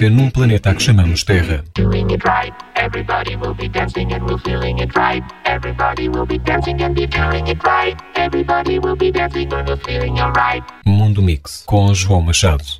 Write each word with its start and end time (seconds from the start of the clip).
música 0.00 0.08
num 0.08 0.30
planeta 0.30 0.70
a 0.70 0.74
que 0.74 0.82
chamamos 0.82 1.24
Terra. 1.24 1.62
Mundo 10.86 11.22
Mix 11.22 11.62
com 11.66 11.92
João 11.92 12.22
Machado. 12.22 12.79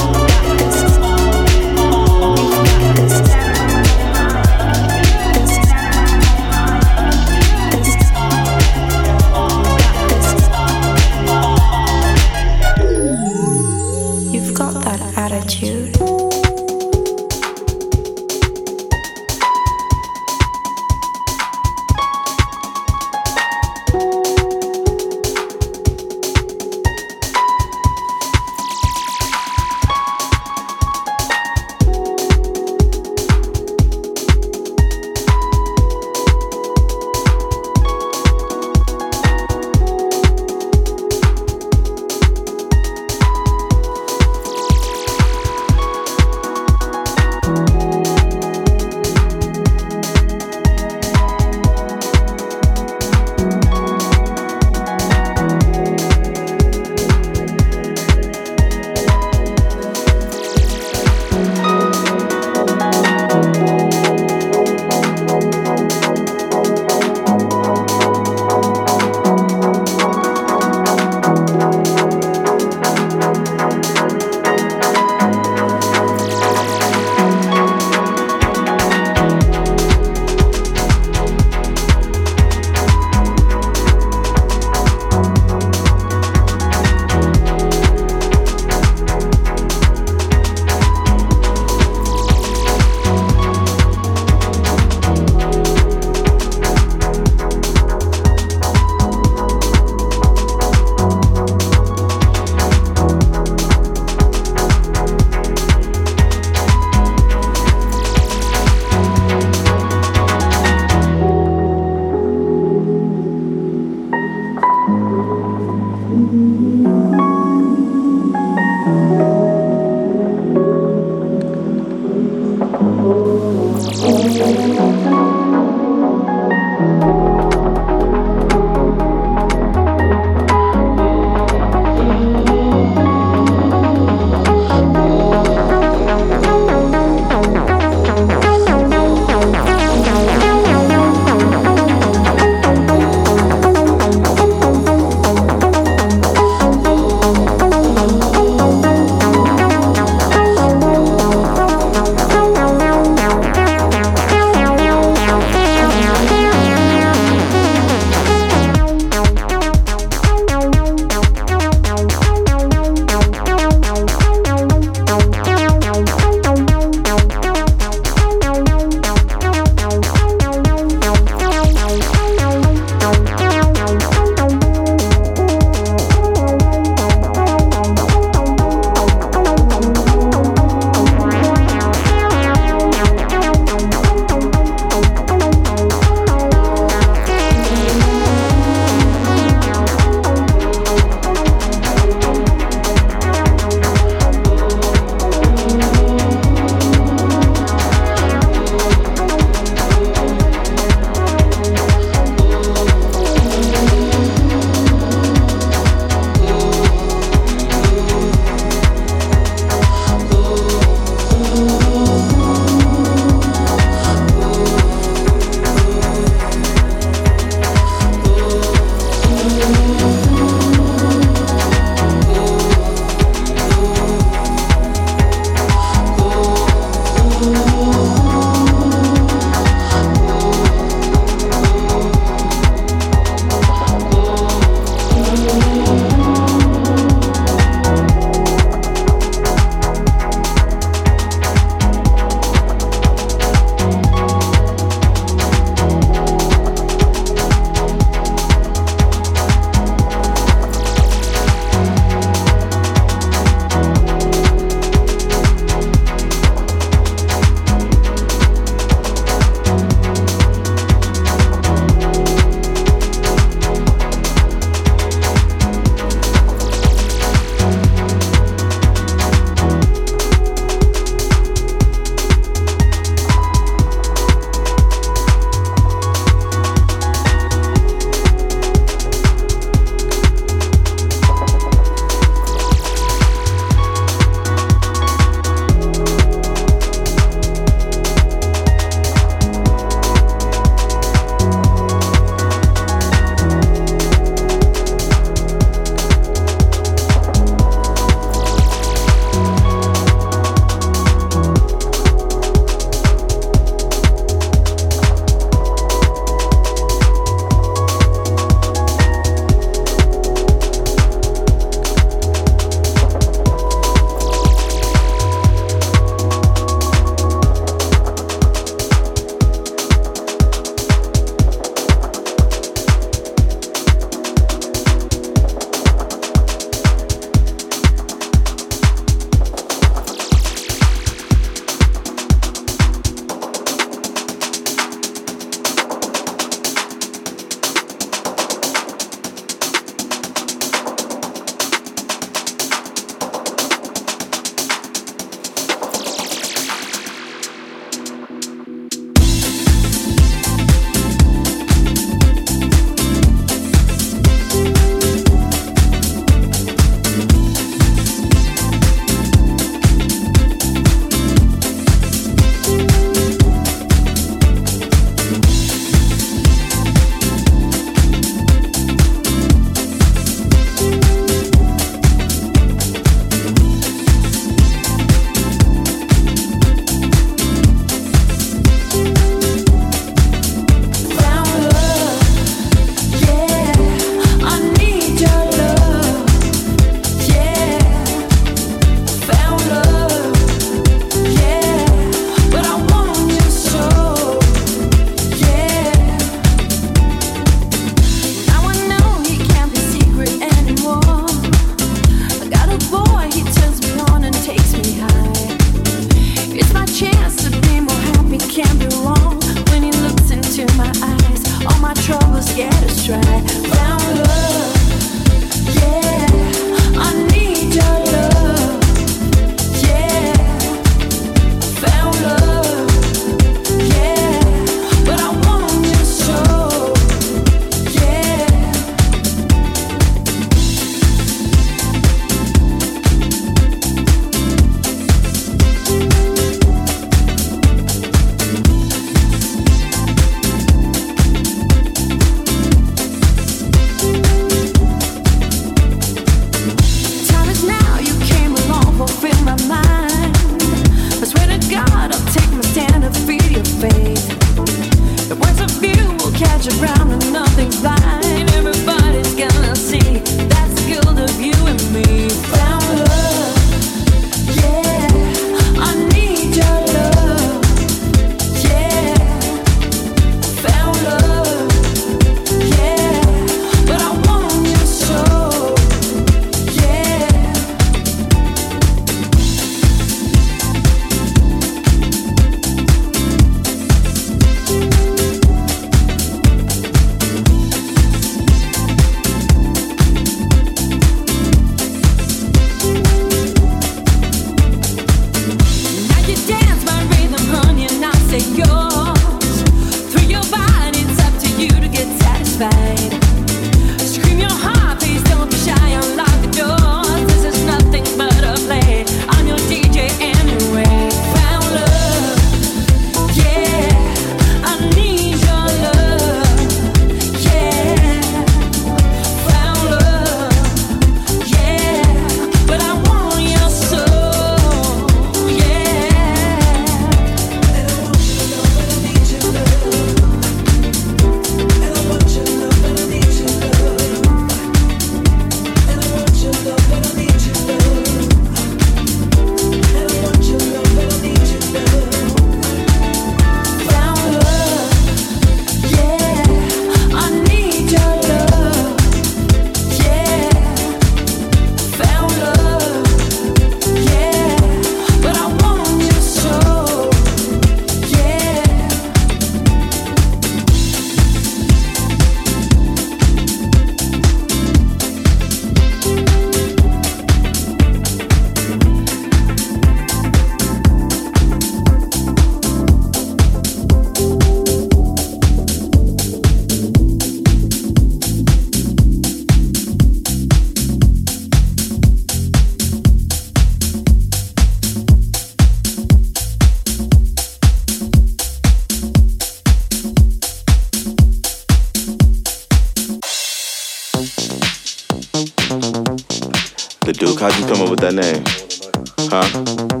Huh? 599.42 600.00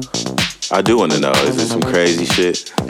I 0.70 0.82
do 0.82 0.98
want 0.98 1.12
to 1.12 1.18
know. 1.18 1.32
Is 1.32 1.56
it 1.56 1.68
some 1.68 1.80
crazy 1.80 2.26
shit? 2.26 2.70
I 2.76 2.84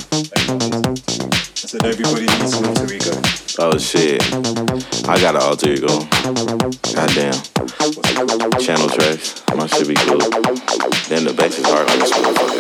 said 1.54 1.84
everybody 1.84 2.26
needs 2.26 2.54
an 2.54 2.66
alter 2.66 2.92
ego. 2.92 3.12
Oh 3.60 3.78
shit. 3.78 4.20
I 5.08 5.20
got 5.20 5.36
an 5.36 5.42
alter 5.42 5.70
ego. 5.70 5.86
Goddamn. 6.90 7.38
Channel 8.58 8.88
tracks. 8.88 9.44
My 9.54 9.68
shit 9.68 9.86
be 9.86 9.94
cool. 9.94 10.18
Then 11.06 11.24
the 11.24 11.32
bass 11.36 11.56
is 11.56 11.66
hard 11.66 11.88
on 11.88 11.98
this 12.00 12.10
motherfucker. 12.10 12.58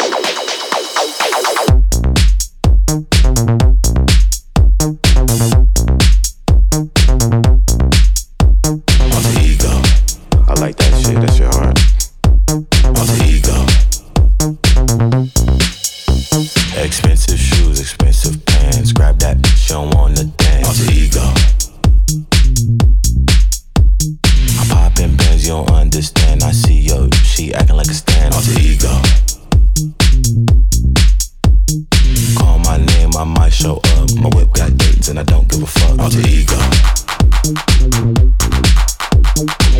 Alter 9.10 9.40
ego. 9.40 9.82
I 10.46 10.54
like 10.60 10.76
that 10.76 11.02
shit. 11.02 11.20
That 11.20 11.34
shit 11.34 11.49
Alter 28.32 28.60
ego. 28.60 28.92
Call 32.36 32.58
my 32.60 32.76
name, 32.76 33.10
I 33.16 33.24
might 33.24 33.52
show 33.52 33.76
up. 33.76 34.12
My 34.16 34.28
whip 34.34 34.52
got 34.52 34.76
dates 34.76 35.08
and 35.08 35.18
I 35.18 35.22
don't 35.22 35.48
give 35.48 35.62
a 35.62 35.66
fuck. 35.66 35.98
Alter 35.98 36.20
ego. 36.28 36.58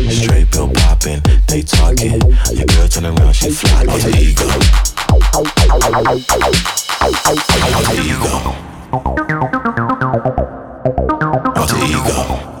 Straight 0.09 0.51
pill 0.51 0.69
popping, 0.73 1.21
they 1.47 1.61
talking. 1.61 2.21
Your 2.51 2.65
girl 2.65 2.87
turn 2.87 3.05
around, 3.05 3.33
she 3.33 3.49
fly. 3.49 3.83
Ego. 3.83 4.47
Ego. 8.01 8.55
Ego. 11.87 12.60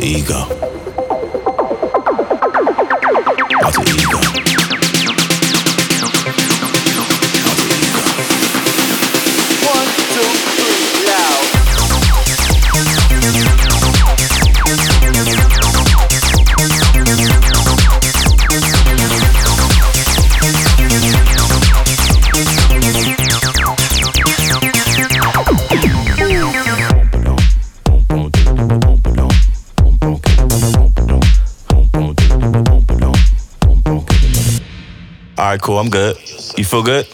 ego. 0.00 0.55
Cool. 35.60 35.78
I'm 35.78 35.90
good. 35.90 36.16
You 36.56 36.64
feel 36.64 36.82
good? 36.82 37.06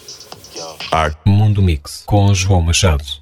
Mundo 1.25 1.63
Mix 1.63 2.03
com 2.07 2.35
João 2.35 2.63
Machado. 2.63 3.22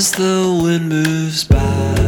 As 0.00 0.12
the 0.12 0.58
wind 0.62 0.88
moves 0.88 1.44
by. 1.44 1.99